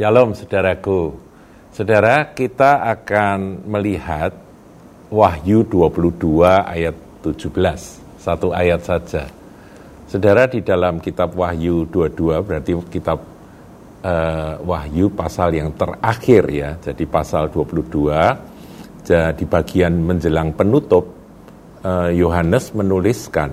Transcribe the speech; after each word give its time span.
Shalom 0.00 0.32
saudaraku. 0.32 1.12
Saudara, 1.76 2.32
kita 2.32 2.88
akan 2.88 3.68
melihat 3.68 4.32
Wahyu 5.12 5.60
22 5.68 6.40
ayat 6.40 6.96
17. 7.20 8.16
Satu 8.16 8.48
ayat 8.48 8.80
saja. 8.80 9.28
Saudara 10.08 10.48
di 10.48 10.64
dalam 10.64 11.04
kitab 11.04 11.36
Wahyu 11.36 11.84
22 11.92 12.16
berarti 12.40 12.72
kitab 12.88 13.20
uh, 14.00 14.56
Wahyu 14.64 15.12
pasal 15.12 15.52
yang 15.60 15.76
terakhir 15.76 16.48
ya. 16.48 16.80
Jadi 16.80 17.04
pasal 17.04 17.52
22 17.52 19.04
jadi 19.04 19.44
bagian 19.44 20.00
menjelang 20.00 20.56
penutup 20.56 21.12
eh, 21.84 22.16
Yohanes 22.16 22.72
uh, 22.72 22.80
menuliskan 22.80 23.52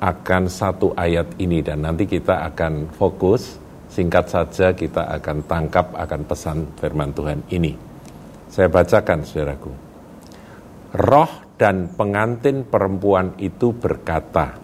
akan 0.00 0.48
satu 0.48 0.96
ayat 0.96 1.28
ini 1.36 1.60
dan 1.60 1.84
nanti 1.84 2.08
kita 2.08 2.40
akan 2.48 2.88
fokus 2.96 3.63
Singkat 3.94 4.26
saja 4.26 4.74
kita 4.74 5.06
akan 5.06 5.46
tangkap 5.46 5.94
akan 5.94 6.20
pesan 6.26 6.66
firman 6.82 7.14
Tuhan 7.14 7.46
ini. 7.54 7.78
Saya 8.50 8.66
bacakan 8.66 9.22
saudaraku. 9.22 9.70
Roh 10.98 11.30
dan 11.54 11.94
pengantin 11.94 12.66
perempuan 12.66 13.38
itu 13.38 13.70
berkata, 13.70 14.58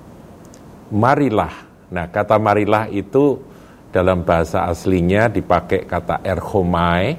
marilah. 0.90 1.54
Nah 1.94 2.10
kata 2.10 2.42
marilah 2.42 2.90
itu 2.90 3.38
dalam 3.94 4.26
bahasa 4.26 4.66
aslinya 4.66 5.30
dipakai 5.30 5.86
kata 5.86 6.26
erhomai 6.26 7.14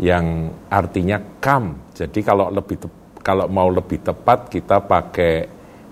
yang 0.00 0.48
artinya 0.72 1.20
kam. 1.44 1.92
Jadi 1.92 2.24
kalau 2.24 2.48
lebih 2.48 2.88
kalau 3.20 3.52
mau 3.52 3.68
lebih 3.68 4.00
tepat 4.00 4.48
kita 4.48 4.80
pakai 4.80 5.44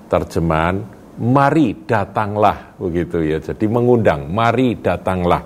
terjemahan 0.09 0.80
mari 1.19 1.75
datanglah 1.85 2.79
begitu 2.79 3.23
ya. 3.23 3.39
Jadi 3.43 3.66
mengundang, 3.66 4.30
mari 4.30 4.79
datanglah. 4.79 5.43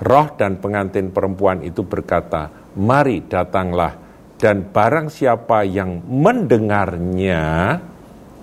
Roh 0.00 0.32
dan 0.40 0.56
pengantin 0.56 1.12
perempuan 1.12 1.60
itu 1.60 1.84
berkata, 1.84 2.48
mari 2.80 3.20
datanglah 3.28 3.92
dan 4.40 4.72
barang 4.72 5.12
siapa 5.12 5.68
yang 5.68 6.00
mendengarnya, 6.08 7.76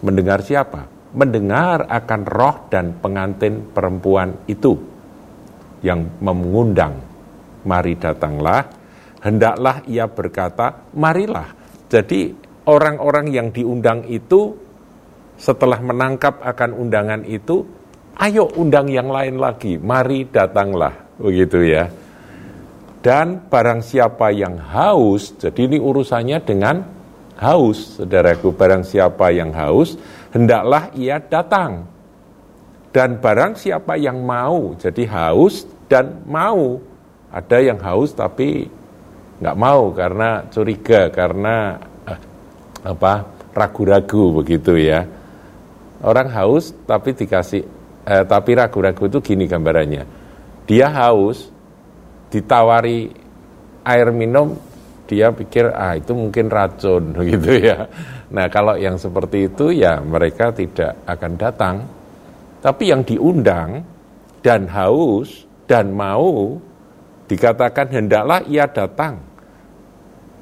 mendengar 0.06 0.46
siapa? 0.46 0.86
Mendengar 1.18 1.90
akan 1.90 2.22
roh 2.30 2.70
dan 2.70 2.94
pengantin 3.02 3.74
perempuan 3.74 4.38
itu 4.46 4.78
yang 5.82 6.06
mengundang, 6.22 7.02
mari 7.66 7.98
datanglah, 7.98 8.70
hendaklah 9.26 9.82
ia 9.90 10.06
berkata, 10.06 10.86
marilah. 10.94 11.50
Jadi 11.90 12.38
orang-orang 12.70 13.34
yang 13.34 13.50
diundang 13.50 14.06
itu 14.06 14.67
setelah 15.38 15.78
menangkap 15.80 16.42
akan 16.42 16.74
undangan 16.74 17.22
itu, 17.24 17.62
ayo 18.18 18.50
undang 18.58 18.90
yang 18.90 19.08
lain 19.08 19.38
lagi, 19.38 19.78
mari 19.78 20.26
datanglah, 20.26 20.94
begitu 21.22 21.62
ya. 21.62 21.86
Dan 23.06 23.46
barang 23.46 23.86
siapa 23.86 24.34
yang 24.34 24.58
haus, 24.58 25.38
jadi 25.38 25.70
ini 25.70 25.78
urusannya 25.78 26.42
dengan 26.42 26.82
haus, 27.38 28.02
saudaraku, 28.02 28.52
barang 28.52 28.84
siapa 28.84 29.30
yang 29.30 29.54
haus, 29.54 29.96
hendaklah 30.34 30.90
ia 30.98 31.22
datang. 31.22 31.86
Dan 32.90 33.22
barang 33.22 33.54
siapa 33.62 33.94
yang 34.02 34.26
mau, 34.26 34.74
jadi 34.82 35.06
haus 35.06 35.70
dan 35.86 36.26
mau. 36.26 36.82
Ada 37.30 37.62
yang 37.62 37.78
haus 37.78 38.18
tapi 38.18 38.66
nggak 39.38 39.58
mau 39.60 39.94
karena 39.94 40.50
curiga, 40.50 41.14
karena 41.14 41.78
eh, 42.10 42.20
apa 42.82 43.30
ragu-ragu 43.54 44.42
begitu 44.42 44.74
ya 44.80 45.06
Orang 46.06 46.30
haus 46.30 46.74
tapi 46.86 47.18
dikasih 47.18 47.64
eh, 48.06 48.24
tapi 48.28 48.54
ragu-ragu 48.54 49.10
itu 49.10 49.20
gini 49.22 49.50
gambarannya. 49.50 50.04
Dia 50.68 50.92
haus 50.92 51.50
ditawari 52.28 53.10
air 53.88 54.12
minum 54.12 54.60
dia 55.08 55.32
pikir 55.32 55.72
ah 55.72 55.96
itu 55.96 56.12
mungkin 56.12 56.52
racun 56.52 57.16
begitu 57.16 57.58
ya. 57.72 57.88
Nah, 58.28 58.52
kalau 58.52 58.76
yang 58.76 59.00
seperti 59.00 59.48
itu 59.48 59.72
ya 59.72 60.04
mereka 60.04 60.52
tidak 60.52 61.00
akan 61.08 61.32
datang. 61.40 61.76
Tapi 62.60 62.92
yang 62.92 63.08
diundang 63.08 63.88
dan 64.44 64.68
haus 64.68 65.48
dan 65.66 65.96
mau 65.96 66.60
dikatakan 67.32 67.88
hendaklah 67.92 68.44
ia 68.48 68.68
datang 68.68 69.20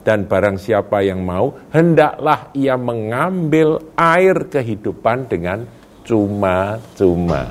dan 0.06 0.30
barang 0.30 0.62
siapa 0.62 1.02
yang 1.02 1.26
mau, 1.26 1.50
hendaklah 1.74 2.54
ia 2.54 2.78
mengambil 2.78 3.82
air 3.98 4.46
kehidupan 4.46 5.26
dengan 5.26 5.66
cuma-cuma. 6.06 7.50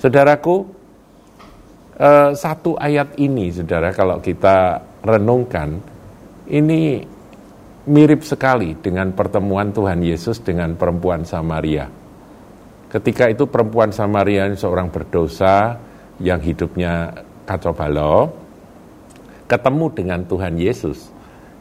Saudaraku, 0.00 0.64
eh, 2.00 2.32
satu 2.32 2.80
ayat 2.80 3.20
ini, 3.20 3.52
saudara, 3.52 3.92
kalau 3.92 4.16
kita 4.24 4.80
renungkan, 5.04 5.76
ini 6.48 7.04
mirip 7.84 8.24
sekali 8.24 8.80
dengan 8.80 9.12
pertemuan 9.12 9.68
Tuhan 9.68 10.00
Yesus 10.00 10.40
dengan 10.40 10.72
perempuan 10.80 11.28
Samaria. 11.28 11.84
Ketika 12.88 13.28
itu 13.28 13.44
perempuan 13.44 13.92
Samaria 13.92 14.48
seorang 14.56 14.88
berdosa 14.88 15.76
yang 16.16 16.40
hidupnya 16.40 17.12
kacau 17.44 17.76
balau, 17.76 18.32
ketemu 19.46 19.86
dengan 19.92 20.20
Tuhan 20.24 20.56
Yesus 20.56 21.19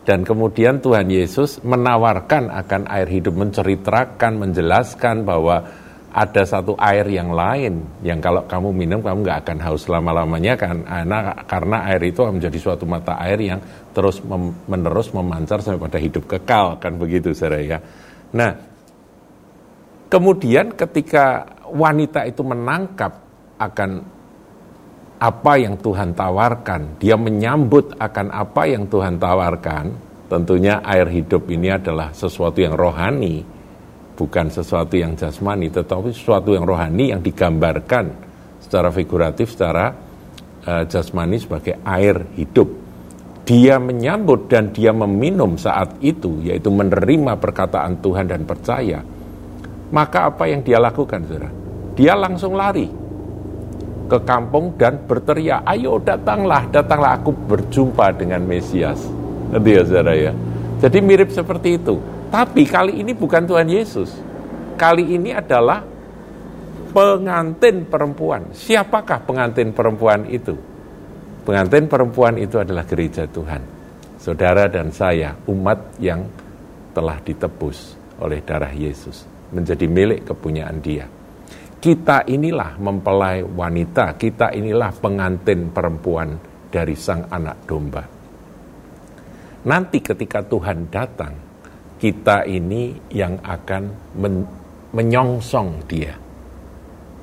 dan 0.09 0.25
kemudian 0.25 0.81
Tuhan 0.81 1.05
Yesus 1.05 1.61
menawarkan 1.61 2.49
akan 2.49 2.89
air 2.89 3.05
hidup, 3.13 3.37
menceritakan, 3.37 4.41
menjelaskan 4.41 5.21
bahwa 5.21 5.61
ada 6.09 6.41
satu 6.41 6.73
air 6.81 7.05
yang 7.13 7.29
lain 7.29 8.01
yang 8.01 8.17
kalau 8.17 8.41
kamu 8.49 8.73
minum 8.73 9.05
kamu 9.05 9.21
nggak 9.21 9.45
akan 9.45 9.57
haus 9.61 9.85
selama-lamanya 9.85 10.57
kan 10.57 10.81
karena, 10.81 11.45
karena 11.45 11.77
air 11.93 12.01
itu 12.09 12.25
menjadi 12.25 12.57
suatu 12.57 12.89
mata 12.89 13.21
air 13.21 13.37
yang 13.37 13.61
terus 13.93 14.17
mem, 14.25 14.49
menerus 14.65 15.13
memancar 15.13 15.61
sampai 15.61 15.77
pada 15.77 16.01
hidup 16.01 16.25
kekal 16.25 16.81
kan 16.81 16.97
begitu 16.97 17.29
saudara 17.37 17.61
ya. 17.61 17.77
Nah, 18.33 18.57
kemudian 20.09 20.73
ketika 20.73 21.53
wanita 21.69 22.25
itu 22.25 22.41
menangkap 22.41 23.13
akan 23.61 24.01
apa 25.19 25.59
yang 25.59 25.75
Tuhan 25.75 26.15
tawarkan, 26.15 26.95
dia 26.95 27.19
menyambut 27.19 27.99
akan 27.99 28.31
apa 28.31 28.63
yang 28.71 28.87
Tuhan 28.87 29.19
tawarkan, 29.19 29.91
tentunya 30.31 30.79
air 30.79 31.11
hidup 31.11 31.51
ini 31.51 31.75
adalah 31.75 32.15
sesuatu 32.15 32.63
yang 32.63 32.71
rohani, 32.79 33.43
bukan 34.15 34.47
sesuatu 34.47 34.95
yang 34.95 35.19
jasmani, 35.19 35.67
tetapi 35.67 36.15
sesuatu 36.15 36.55
yang 36.55 36.63
rohani 36.63 37.11
yang 37.11 37.19
digambarkan 37.19 38.15
secara 38.63 38.95
figuratif, 38.95 39.51
secara 39.51 39.91
uh, 40.63 40.87
jasmani 40.87 41.35
sebagai 41.35 41.75
air 41.83 42.23
hidup. 42.39 42.87
Dia 43.43 43.75
menyambut 43.75 44.47
dan 44.47 44.71
dia 44.71 44.95
meminum 44.95 45.59
saat 45.59 45.99
itu, 45.99 46.39
yaitu 46.47 46.71
menerima 46.71 47.35
perkataan 47.35 47.99
Tuhan 47.99 48.29
dan 48.29 48.47
percaya. 48.47 49.03
Maka 49.89 50.31
apa 50.31 50.47
yang 50.47 50.63
dia 50.63 50.79
lakukan, 50.79 51.27
saudara? 51.27 51.49
Dia 51.97 52.13
langsung 52.13 52.53
lari 52.55 52.98
ke 54.09 54.19
kampung 54.25 54.73
dan 54.75 54.97
berteriak, 55.05 55.61
ayo 55.69 56.01
datanglah, 56.01 56.65
datanglah 56.73 57.21
aku 57.21 57.29
berjumpa 57.31 58.17
dengan 58.17 58.41
Mesias. 58.41 58.97
Nanti 59.53 59.77
ya 59.77 59.85
saudara 59.85 60.13
ya. 60.17 60.33
Jadi 60.81 60.97
mirip 60.99 61.29
seperti 61.29 61.77
itu. 61.77 62.01
Tapi 62.33 62.65
kali 62.65 62.97
ini 62.97 63.13
bukan 63.13 63.45
Tuhan 63.45 63.69
Yesus. 63.69 64.09
Kali 64.75 65.13
ini 65.13 65.29
adalah 65.29 65.85
pengantin 66.89 67.85
perempuan. 67.85 68.49
Siapakah 68.49 69.21
pengantin 69.29 69.69
perempuan 69.69 70.25
itu? 70.25 70.57
Pengantin 71.45 71.85
perempuan 71.85 72.37
itu 72.41 72.57
adalah 72.57 72.85
gereja 72.85 73.29
Tuhan. 73.29 73.61
Saudara 74.17 74.65
dan 74.67 74.89
saya, 74.89 75.37
umat 75.47 75.97
yang 76.01 76.25
telah 76.93 77.17
ditebus 77.21 77.97
oleh 78.19 78.41
darah 78.41 78.73
Yesus. 78.73 79.25
Menjadi 79.49 79.89
milik 79.89 80.29
kepunyaan 80.29 80.77
dia 80.77 81.09
kita 81.79 82.27
inilah 82.27 82.75
mempelai 82.75 83.39
wanita, 83.43 84.19
kita 84.19 84.51
inilah 84.51 84.91
pengantin 84.99 85.71
perempuan 85.71 86.35
dari 86.67 86.93
sang 86.93 87.23
anak 87.31 87.57
domba. 87.63 88.03
Nanti 89.63 89.97
ketika 90.03 90.43
Tuhan 90.43 90.91
datang, 90.91 91.33
kita 91.99 92.47
ini 92.47 92.95
yang 93.15 93.39
akan 93.43 93.83
men 94.19 94.35
menyongsong 94.89 95.69
dia. 95.87 96.15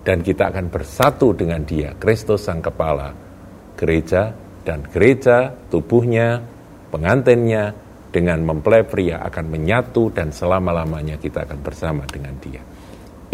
Dan 0.07 0.23
kita 0.23 0.55
akan 0.55 0.71
bersatu 0.71 1.35
dengan 1.35 1.67
dia, 1.67 1.91
Kristus 1.99 2.47
sang 2.47 2.63
kepala, 2.63 3.11
gereja, 3.75 4.31
dan 4.63 4.87
gereja, 4.87 5.51
tubuhnya, 5.67 6.39
pengantinnya, 6.95 7.75
dengan 8.15 8.47
mempelai 8.47 8.87
pria 8.87 9.21
akan 9.27 9.45
menyatu 9.51 10.15
dan 10.15 10.31
selama-lamanya 10.31 11.19
kita 11.19 11.43
akan 11.43 11.59
bersama 11.61 12.07
dengan 12.07 12.33
dia. 12.39 12.63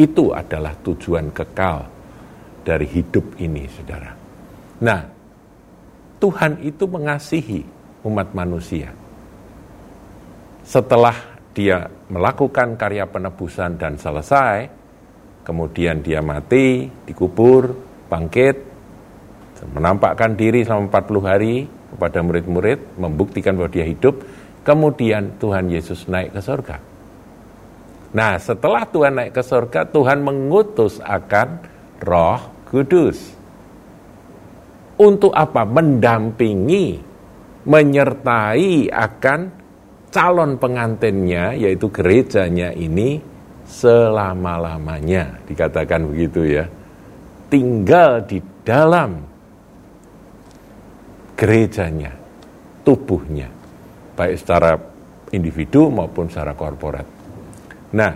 Itu 0.03 0.35
adalah 0.35 0.75
tujuan 0.83 1.31
kekal 1.31 1.87
dari 2.67 2.87
hidup 2.91 3.39
ini, 3.39 3.71
saudara. 3.71 4.11
Nah, 4.83 5.01
Tuhan 6.19 6.59
itu 6.67 6.91
mengasihi 6.91 7.63
umat 8.03 8.35
manusia. 8.35 8.91
Setelah 10.67 11.15
dia 11.55 11.87
melakukan 12.11 12.75
karya 12.75 13.07
penebusan 13.07 13.79
dan 13.79 13.95
selesai, 13.95 14.67
kemudian 15.47 16.03
dia 16.03 16.19
mati, 16.19 16.91
dikubur, 17.07 17.71
bangkit, 18.11 18.57
menampakkan 19.71 20.35
diri 20.35 20.67
selama 20.67 20.91
40 20.91 21.23
hari, 21.23 21.57
kepada 21.93 22.19
murid-murid, 22.25 22.99
membuktikan 22.99 23.55
bahwa 23.55 23.71
dia 23.71 23.87
hidup, 23.87 24.25
kemudian 24.67 25.39
Tuhan 25.39 25.71
Yesus 25.71 26.09
naik 26.11 26.35
ke 26.35 26.41
surga. 26.41 26.92
Nah, 28.13 28.37
setelah 28.37 28.85
Tuhan 28.85 29.17
naik 29.17 29.33
ke 29.33 29.41
surga, 29.41 29.89
Tuhan 29.89 30.21
mengutus 30.21 31.01
akan 31.01 31.65
Roh 32.05 32.41
Kudus. 32.69 33.33
Untuk 35.01 35.33
apa? 35.33 35.65
Mendampingi, 35.65 37.01
menyertai 37.65 38.93
akan 38.93 39.41
calon 40.13 40.61
pengantinnya, 40.61 41.57
yaitu 41.57 41.89
gerejanya 41.89 42.77
ini 42.77 43.17
selama-lamanya. 43.65 45.41
Dikatakan 45.49 46.05
begitu 46.13 46.45
ya. 46.45 46.69
Tinggal 47.49 48.29
di 48.29 48.45
dalam 48.61 49.25
gerejanya, 51.33 52.13
tubuhnya. 52.85 53.49
Baik 54.13 54.37
secara 54.37 54.77
individu 55.33 55.89
maupun 55.89 56.29
secara 56.29 56.53
korporat. 56.53 57.22
Nah, 57.93 58.13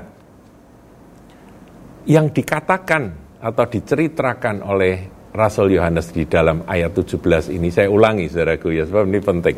yang 2.06 2.32
dikatakan 2.32 3.02
atau 3.42 3.64
diceritakan 3.68 4.64
oleh 4.64 4.94
Rasul 5.36 5.76
Yohanes 5.76 6.16
di 6.16 6.24
dalam 6.24 6.64
ayat 6.64 6.96
17 6.96 7.52
ini, 7.52 7.68
saya 7.68 7.92
ulangi 7.92 8.24
saudaraku 8.24 8.72
ya, 8.72 8.88
sebab 8.88 9.04
ini 9.04 9.20
penting. 9.20 9.56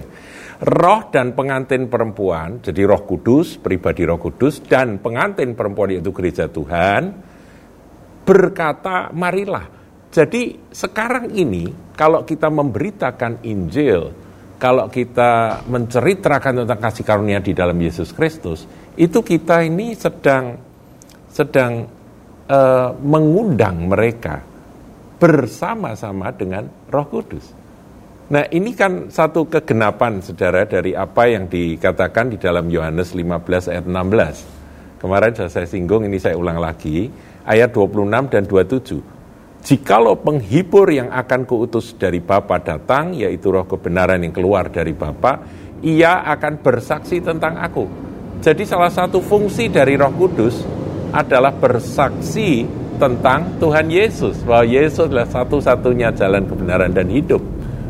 Roh 0.59 1.07
dan 1.15 1.39
pengantin 1.39 1.87
perempuan, 1.87 2.59
jadi 2.59 2.83
roh 2.83 3.07
kudus, 3.07 3.63
pribadi 3.63 4.03
roh 4.03 4.19
kudus, 4.19 4.59
dan 4.67 4.99
pengantin 4.99 5.55
perempuan 5.55 5.95
yaitu 5.95 6.11
gereja 6.11 6.51
Tuhan, 6.51 7.15
berkata, 8.27 9.15
marilah. 9.15 9.71
Jadi 10.11 10.59
sekarang 10.75 11.31
ini, 11.31 11.95
kalau 11.95 12.27
kita 12.27 12.51
memberitakan 12.51 13.47
Injil, 13.47 14.11
kalau 14.59 14.91
kita 14.91 15.63
menceritakan 15.71 16.67
tentang 16.67 16.81
kasih 16.83 17.05
karunia 17.07 17.39
di 17.39 17.55
dalam 17.55 17.79
Yesus 17.79 18.11
Kristus, 18.11 18.67
itu 18.99 19.23
kita 19.23 19.63
ini 19.63 19.95
sedang 19.95 20.59
sedang 21.31 21.87
uh, 22.51 22.91
mengundang 22.99 23.87
mereka 23.87 24.43
bersama-sama 25.23 26.35
dengan 26.35 26.67
Roh 26.91 27.07
Kudus. 27.07 27.47
Nah, 28.29 28.45
ini 28.51 28.75
kan 28.77 29.09
satu 29.09 29.47
kegenapan 29.49 30.21
Saudara 30.21 30.67
dari 30.69 30.93
apa 30.93 31.31
yang 31.31 31.49
dikatakan 31.49 32.35
di 32.35 32.37
dalam 32.37 32.69
Yohanes 32.69 33.15
15 33.17 33.73
ayat 33.73 33.87
16. 33.87 35.01
Kemarin 35.01 35.31
sudah 35.33 35.49
saya 35.49 35.67
singgung, 35.71 36.05
ini 36.05 36.19
saya 36.19 36.35
ulang 36.35 36.59
lagi, 36.59 37.09
ayat 37.47 37.71
26 37.73 38.35
dan 38.35 38.43
27. 38.45 39.01
Jikalau 39.65 40.19
penghibur 40.21 40.91
yang 40.91 41.09
akan 41.09 41.47
kuutus 41.47 41.95
dari 41.97 42.19
Bapa 42.19 42.61
datang, 42.61 43.15
yaitu 43.15 43.49
roh 43.49 43.65
kebenaran 43.65 44.21
yang 44.21 44.35
keluar 44.35 44.69
dari 44.69 44.93
Bapa, 44.93 45.41
ia 45.81 46.27
akan 46.29 46.61
bersaksi 46.61 47.23
tentang 47.23 47.57
aku 47.59 48.09
jadi 48.39 48.63
salah 48.63 48.87
satu 48.87 49.19
fungsi 49.19 49.67
dari 49.67 49.99
Roh 49.99 50.15
Kudus 50.15 50.63
adalah 51.11 51.51
bersaksi 51.51 52.63
tentang 53.03 53.59
Tuhan 53.59 53.91
Yesus 53.91 54.47
bahwa 54.47 54.63
Yesus 54.63 55.11
adalah 55.11 55.27
satu-satunya 55.27 56.15
jalan 56.15 56.47
kebenaran 56.47 56.95
dan 56.95 57.11
hidup 57.11 57.43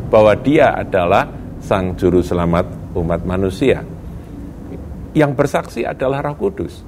bahwa 0.09 0.33
dia 0.33 0.73
adalah 0.73 1.29
sang 1.61 1.93
juru 1.93 2.25
selamat 2.25 2.65
umat 2.97 3.21
manusia. 3.29 3.85
Yang 5.13 5.31
bersaksi 5.37 5.81
adalah 5.85 6.25
Roh 6.25 6.37
Kudus. 6.37 6.81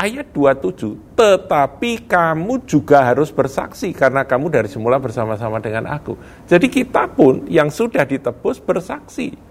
Ayat 0.00 0.32
27 0.32 1.12
tetapi 1.12 2.08
kamu 2.08 2.64
juga 2.64 3.04
harus 3.04 3.28
bersaksi 3.28 3.92
karena 3.92 4.24
kamu 4.24 4.48
dari 4.48 4.68
semula 4.72 4.96
bersama-sama 4.96 5.60
dengan 5.60 5.92
aku. 5.92 6.16
Jadi 6.48 6.72
kita 6.72 7.04
pun 7.04 7.44
yang 7.52 7.68
sudah 7.68 8.08
ditebus 8.08 8.64
bersaksi 8.64 9.49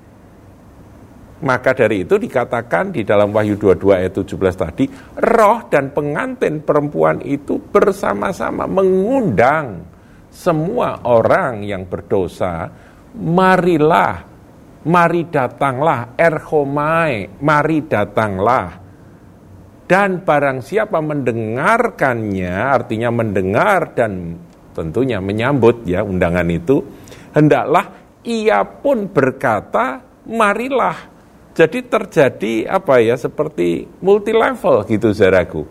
maka 1.40 1.72
dari 1.72 2.04
itu 2.04 2.20
dikatakan 2.20 2.92
di 2.92 3.08
dalam 3.08 3.32
Wahyu 3.32 3.56
22 3.56 3.96
ayat 3.96 4.12
17 4.12 4.36
tadi, 4.60 4.86
roh 5.24 5.64
dan 5.72 5.96
pengantin 5.96 6.60
perempuan 6.60 7.24
itu 7.24 7.64
bersama-sama 7.72 8.68
mengundang 8.68 9.88
semua 10.28 11.00
orang 11.08 11.64
yang 11.64 11.88
berdosa, 11.88 12.68
marilah, 13.16 14.20
mari 14.84 15.32
datanglah, 15.32 16.20
erhomai, 16.20 17.40
mari 17.40 17.88
datanglah. 17.88 18.68
Dan 19.90 20.22
barang 20.22 20.60
siapa 20.62 21.02
mendengarkannya, 21.02 22.52
artinya 22.52 23.10
mendengar 23.10 23.96
dan 23.98 24.38
tentunya 24.76 25.18
menyambut 25.18 25.88
ya 25.88 26.06
undangan 26.06 26.46
itu, 26.52 26.84
hendaklah 27.34 27.90
ia 28.22 28.62
pun 28.62 29.10
berkata, 29.10 30.04
marilah 30.30 31.19
jadi 31.60 31.84
terjadi 31.84 32.72
apa 32.72 33.04
ya 33.04 33.20
seperti 33.20 33.84
multi 34.00 34.32
level 34.32 34.88
gitu 34.88 35.12
saudaraku. 35.12 35.68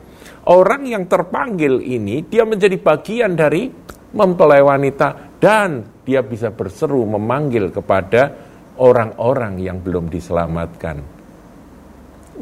Orang 0.53 0.85
yang 0.85 1.09
terpanggil 1.09 1.81
ini 1.81 2.29
dia 2.29 2.45
menjadi 2.45 2.77
bagian 2.77 3.33
dari 3.33 3.73
mempelai 4.13 4.61
wanita 4.61 5.41
dan 5.41 5.89
dia 6.05 6.21
bisa 6.21 6.53
berseru 6.53 7.09
memanggil 7.09 7.73
kepada 7.73 8.37
orang-orang 8.77 9.65
yang 9.65 9.81
belum 9.81 10.13
diselamatkan. 10.13 11.01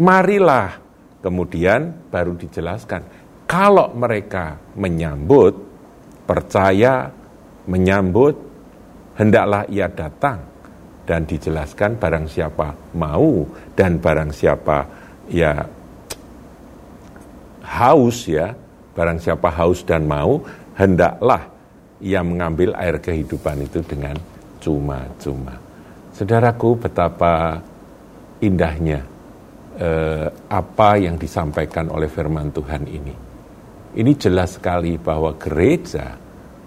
Marilah 0.03 0.83
kemudian 1.23 2.11
baru 2.11 2.35
dijelaskan 2.35 3.03
kalau 3.47 3.95
mereka 3.95 4.59
menyambut 4.75 5.55
percaya 6.27 7.15
menyambut 7.71 8.35
hendaklah 9.15 9.63
ia 9.71 9.87
datang 9.87 10.56
dan 11.07 11.23
dijelaskan 11.23 11.97
barang 11.97 12.27
siapa 12.27 12.75
mau 12.99 13.47
dan 13.79 14.03
barang 14.03 14.35
siapa 14.35 14.79
ya 15.31 15.55
haus 17.63 18.27
ya 18.27 18.51
barang 18.93 19.19
siapa 19.23 19.49
haus 19.55 19.87
dan 19.87 20.03
mau 20.05 20.43
hendaklah 20.75 21.47
ia 22.03 22.21
mengambil 22.21 22.75
air 22.77 23.01
kehidupan 23.01 23.65
itu 23.65 23.81
dengan 23.87 24.19
cuma-cuma. 24.61 25.57
Saudaraku 26.13 26.77
betapa 26.77 27.61
indahnya 28.41 29.01
eh, 29.77 30.29
apa 30.49 30.91
yang 31.01 31.17
disampaikan 31.17 31.89
oleh 31.89 32.09
firman 32.09 32.53
Tuhan 32.53 32.85
ini. 32.89 33.15
Ini 33.97 34.13
jelas 34.21 34.61
sekali 34.61 35.01
bahwa 35.01 35.33
gereja 35.41 36.13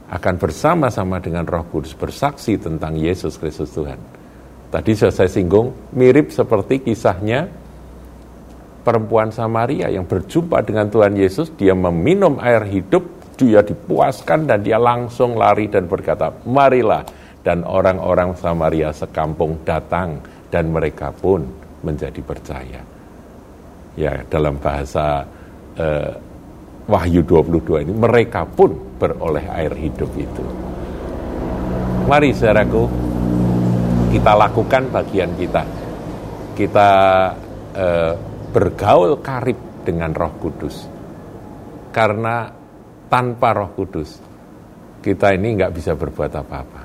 akan 0.10 0.36
bersama-sama 0.42 1.22
dengan 1.22 1.46
Roh 1.46 1.70
Kudus 1.70 1.94
bersaksi 1.94 2.58
tentang 2.58 2.98
Yesus 2.98 3.38
Kristus 3.38 3.70
Tuhan 3.70 4.19
Tadi 4.70 4.92
sudah 4.94 5.14
saya 5.14 5.30
singgung, 5.34 5.74
mirip 5.98 6.30
seperti 6.30 6.86
kisahnya 6.86 7.50
perempuan 8.86 9.34
Samaria 9.34 9.90
yang 9.90 10.06
berjumpa 10.06 10.62
dengan 10.62 10.86
Tuhan 10.94 11.18
Yesus, 11.18 11.50
dia 11.58 11.74
meminum 11.74 12.38
air 12.38 12.62
hidup, 12.70 13.02
dia 13.34 13.66
dipuaskan 13.66 14.46
dan 14.46 14.62
dia 14.62 14.78
langsung 14.78 15.34
lari 15.34 15.70
dan 15.70 15.90
berkata, 15.90 16.30
marilah. 16.46 17.02
Dan 17.40 17.64
orang-orang 17.64 18.36
Samaria 18.36 18.92
sekampung 18.92 19.64
datang 19.64 20.20
dan 20.52 20.70
mereka 20.70 21.10
pun 21.16 21.48
menjadi 21.82 22.20
percaya. 22.20 22.84
Ya, 23.96 24.22
dalam 24.28 24.60
bahasa 24.60 25.24
eh, 25.80 26.14
Wahyu 26.90 27.24
22 27.24 27.88
ini, 27.88 27.94
mereka 27.96 28.44
pun 28.44 28.76
beroleh 29.00 29.46
air 29.56 29.72
hidup 29.72 30.12
itu. 30.20 30.46
Mari 32.12 32.36
saudaraku, 32.36 33.09
kita 34.10 34.32
lakukan 34.34 34.90
bagian 34.90 35.32
kita. 35.38 35.64
Kita 36.58 36.90
eh, 37.78 38.14
bergaul 38.50 39.22
karib 39.22 39.86
dengan 39.86 40.12
Roh 40.12 40.34
Kudus. 40.42 40.90
Karena 41.94 42.50
tanpa 43.08 43.54
Roh 43.54 43.72
Kudus 43.78 44.10
kita 45.00 45.32
ini 45.32 45.56
nggak 45.56 45.72
bisa 45.72 45.96
berbuat 45.96 46.34
apa-apa. 46.36 46.82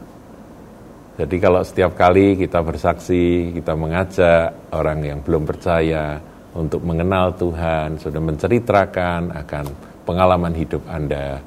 Jadi 1.15 1.37
kalau 1.39 1.63
setiap 1.63 1.95
kali 1.95 2.35
kita 2.35 2.59
bersaksi, 2.63 3.55
kita 3.55 3.75
mengajak 3.79 4.75
orang 4.75 4.99
yang 5.03 5.19
belum 5.23 5.47
percaya 5.47 6.19
untuk 6.55 6.83
mengenal 6.83 7.35
Tuhan, 7.39 7.99
sudah 7.99 8.19
menceritakan 8.19 9.31
akan 9.31 9.65
pengalaman 10.03 10.55
hidup 10.55 10.83
Anda, 10.91 11.39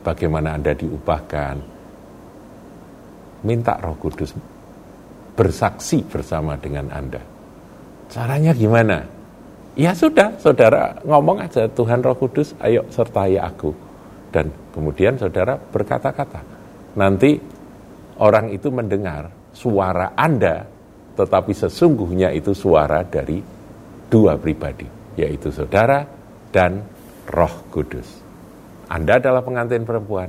bagaimana 0.00 0.56
Anda 0.56 0.72
diubahkan, 0.72 1.56
minta 3.44 3.76
Roh 3.80 3.96
Kudus 4.00 4.32
bersaksi 5.40 6.04
bersama 6.04 6.60
dengan 6.60 6.92
Anda. 6.92 7.24
Caranya 8.12 8.52
gimana? 8.52 9.00
Ya 9.72 9.96
sudah, 9.96 10.36
saudara 10.36 11.00
ngomong 11.00 11.40
aja 11.40 11.64
Tuhan 11.64 12.04
Roh 12.04 12.12
Kudus, 12.12 12.52
ayo 12.60 12.84
sertai 12.92 13.40
aku. 13.40 13.72
Dan 14.28 14.52
kemudian 14.76 15.16
saudara 15.16 15.56
berkata-kata. 15.56 16.44
Nanti 17.00 17.40
orang 18.20 18.52
itu 18.52 18.68
mendengar 18.68 19.32
suara 19.56 20.12
Anda, 20.12 20.68
tetapi 21.16 21.56
sesungguhnya 21.56 22.36
itu 22.36 22.52
suara 22.52 23.00
dari 23.00 23.40
dua 24.12 24.36
pribadi, 24.36 24.84
yaitu 25.16 25.48
saudara 25.48 26.04
dan 26.52 26.84
Roh 27.32 27.64
Kudus. 27.72 28.20
Anda 28.92 29.16
adalah 29.16 29.40
pengantin 29.40 29.88
perempuan, 29.88 30.28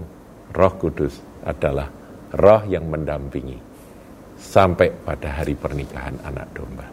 Roh 0.56 0.74
Kudus 0.80 1.20
adalah 1.44 1.92
roh 2.32 2.64
yang 2.70 2.88
mendampingi 2.88 3.71
sampai 4.42 4.90
pada 4.90 5.30
hari 5.30 5.54
pernikahan 5.54 6.18
anak 6.26 6.50
domba. 6.58 6.90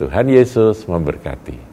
Tuhan 0.00 0.26
Yesus 0.32 0.88
memberkati. 0.88 1.71